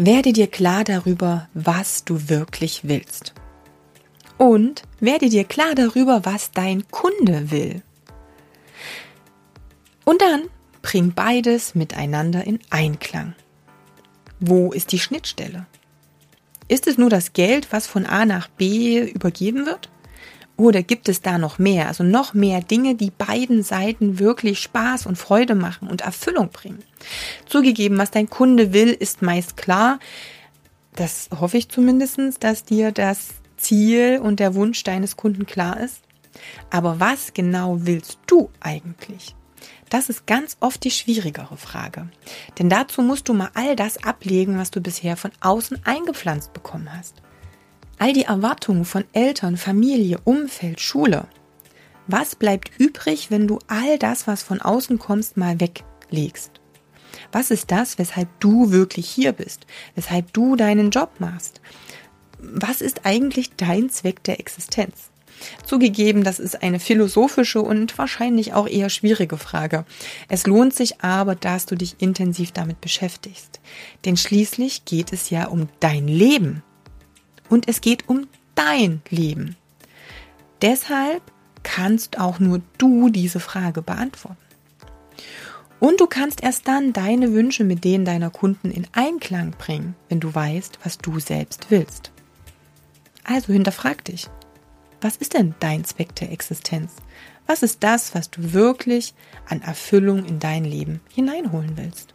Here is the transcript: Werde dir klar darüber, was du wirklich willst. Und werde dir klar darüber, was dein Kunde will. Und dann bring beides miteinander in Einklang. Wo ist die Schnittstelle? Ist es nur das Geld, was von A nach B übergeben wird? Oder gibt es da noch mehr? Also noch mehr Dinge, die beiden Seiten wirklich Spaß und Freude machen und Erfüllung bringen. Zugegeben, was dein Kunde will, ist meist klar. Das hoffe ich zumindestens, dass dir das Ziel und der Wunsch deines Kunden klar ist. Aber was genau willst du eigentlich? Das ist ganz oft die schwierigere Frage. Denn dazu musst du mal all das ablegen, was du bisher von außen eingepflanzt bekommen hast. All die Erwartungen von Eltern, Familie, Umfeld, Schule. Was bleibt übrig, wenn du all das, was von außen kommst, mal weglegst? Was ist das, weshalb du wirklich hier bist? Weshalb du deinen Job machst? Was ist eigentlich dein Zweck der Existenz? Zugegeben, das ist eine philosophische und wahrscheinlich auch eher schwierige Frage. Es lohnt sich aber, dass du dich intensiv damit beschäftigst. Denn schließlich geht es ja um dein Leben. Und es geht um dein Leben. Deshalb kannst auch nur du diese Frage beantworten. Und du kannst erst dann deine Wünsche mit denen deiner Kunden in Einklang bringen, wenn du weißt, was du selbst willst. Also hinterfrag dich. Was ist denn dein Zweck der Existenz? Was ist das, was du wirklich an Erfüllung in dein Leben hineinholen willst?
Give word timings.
Werde 0.00 0.32
dir 0.32 0.46
klar 0.46 0.84
darüber, 0.84 1.48
was 1.54 2.04
du 2.04 2.28
wirklich 2.28 2.82
willst. 2.84 3.34
Und 4.36 4.84
werde 5.00 5.28
dir 5.28 5.42
klar 5.42 5.74
darüber, 5.74 6.24
was 6.24 6.52
dein 6.52 6.88
Kunde 6.92 7.50
will. 7.50 7.82
Und 10.04 10.22
dann 10.22 10.42
bring 10.82 11.14
beides 11.14 11.74
miteinander 11.74 12.44
in 12.44 12.60
Einklang. 12.70 13.34
Wo 14.38 14.70
ist 14.70 14.92
die 14.92 15.00
Schnittstelle? 15.00 15.66
Ist 16.68 16.86
es 16.86 16.96
nur 16.96 17.10
das 17.10 17.32
Geld, 17.32 17.72
was 17.72 17.88
von 17.88 18.06
A 18.06 18.24
nach 18.24 18.46
B 18.46 19.00
übergeben 19.00 19.66
wird? 19.66 19.90
Oder 20.58 20.82
gibt 20.82 21.08
es 21.08 21.22
da 21.22 21.38
noch 21.38 21.60
mehr? 21.60 21.86
Also 21.86 22.02
noch 22.02 22.34
mehr 22.34 22.60
Dinge, 22.60 22.96
die 22.96 23.12
beiden 23.12 23.62
Seiten 23.62 24.18
wirklich 24.18 24.58
Spaß 24.58 25.06
und 25.06 25.16
Freude 25.16 25.54
machen 25.54 25.88
und 25.88 26.00
Erfüllung 26.00 26.48
bringen. 26.50 26.82
Zugegeben, 27.46 27.96
was 27.96 28.10
dein 28.10 28.28
Kunde 28.28 28.72
will, 28.72 28.88
ist 28.88 29.22
meist 29.22 29.56
klar. 29.56 30.00
Das 30.96 31.30
hoffe 31.38 31.58
ich 31.58 31.68
zumindestens, 31.68 32.40
dass 32.40 32.64
dir 32.64 32.90
das 32.90 33.28
Ziel 33.56 34.18
und 34.20 34.40
der 34.40 34.56
Wunsch 34.56 34.82
deines 34.82 35.16
Kunden 35.16 35.46
klar 35.46 35.78
ist. 35.78 36.00
Aber 36.70 36.98
was 36.98 37.34
genau 37.34 37.76
willst 37.82 38.18
du 38.26 38.50
eigentlich? 38.58 39.36
Das 39.90 40.08
ist 40.08 40.26
ganz 40.26 40.56
oft 40.58 40.82
die 40.82 40.90
schwierigere 40.90 41.56
Frage. 41.56 42.08
Denn 42.58 42.68
dazu 42.68 43.02
musst 43.02 43.28
du 43.28 43.32
mal 43.32 43.50
all 43.54 43.76
das 43.76 44.02
ablegen, 44.02 44.58
was 44.58 44.72
du 44.72 44.80
bisher 44.80 45.16
von 45.16 45.30
außen 45.40 45.86
eingepflanzt 45.86 46.52
bekommen 46.52 46.92
hast. 46.92 47.14
All 47.98 48.12
die 48.12 48.22
Erwartungen 48.22 48.84
von 48.84 49.04
Eltern, 49.12 49.56
Familie, 49.56 50.18
Umfeld, 50.22 50.80
Schule. 50.80 51.26
Was 52.06 52.36
bleibt 52.36 52.70
übrig, 52.78 53.30
wenn 53.30 53.48
du 53.48 53.58
all 53.66 53.98
das, 53.98 54.26
was 54.26 54.42
von 54.42 54.60
außen 54.60 54.98
kommst, 54.98 55.36
mal 55.36 55.60
weglegst? 55.60 56.52
Was 57.32 57.50
ist 57.50 57.70
das, 57.70 57.98
weshalb 57.98 58.28
du 58.38 58.70
wirklich 58.70 59.08
hier 59.08 59.32
bist? 59.32 59.66
Weshalb 59.96 60.32
du 60.32 60.54
deinen 60.54 60.90
Job 60.90 61.10
machst? 61.18 61.60
Was 62.38 62.80
ist 62.80 63.04
eigentlich 63.04 63.56
dein 63.56 63.90
Zweck 63.90 64.22
der 64.22 64.38
Existenz? 64.38 65.10
Zugegeben, 65.64 66.24
das 66.24 66.38
ist 66.38 66.62
eine 66.62 66.80
philosophische 66.80 67.62
und 67.62 67.96
wahrscheinlich 67.98 68.54
auch 68.54 68.68
eher 68.68 68.90
schwierige 68.90 69.36
Frage. 69.36 69.84
Es 70.28 70.46
lohnt 70.46 70.74
sich 70.74 71.00
aber, 71.00 71.34
dass 71.34 71.66
du 71.66 71.74
dich 71.74 71.96
intensiv 71.98 72.52
damit 72.52 72.80
beschäftigst. 72.80 73.60
Denn 74.04 74.16
schließlich 74.16 74.84
geht 74.84 75.12
es 75.12 75.30
ja 75.30 75.46
um 75.46 75.68
dein 75.80 76.08
Leben. 76.08 76.62
Und 77.48 77.68
es 77.68 77.80
geht 77.80 78.08
um 78.08 78.28
dein 78.54 79.02
Leben. 79.10 79.56
Deshalb 80.62 81.22
kannst 81.62 82.18
auch 82.18 82.38
nur 82.38 82.60
du 82.78 83.08
diese 83.08 83.40
Frage 83.40 83.82
beantworten. 83.82 84.36
Und 85.80 86.00
du 86.00 86.06
kannst 86.06 86.42
erst 86.42 86.66
dann 86.66 86.92
deine 86.92 87.32
Wünsche 87.32 87.62
mit 87.62 87.84
denen 87.84 88.04
deiner 88.04 88.30
Kunden 88.30 88.70
in 88.70 88.86
Einklang 88.92 89.52
bringen, 89.52 89.94
wenn 90.08 90.18
du 90.18 90.34
weißt, 90.34 90.80
was 90.82 90.98
du 90.98 91.20
selbst 91.20 91.66
willst. 91.70 92.10
Also 93.22 93.52
hinterfrag 93.52 94.04
dich. 94.04 94.28
Was 95.00 95.16
ist 95.16 95.34
denn 95.34 95.54
dein 95.60 95.84
Zweck 95.84 96.16
der 96.16 96.32
Existenz? 96.32 96.92
Was 97.46 97.62
ist 97.62 97.84
das, 97.84 98.14
was 98.14 98.30
du 98.30 98.52
wirklich 98.52 99.14
an 99.46 99.62
Erfüllung 99.62 100.24
in 100.24 100.40
dein 100.40 100.64
Leben 100.64 101.00
hineinholen 101.14 101.76
willst? 101.76 102.12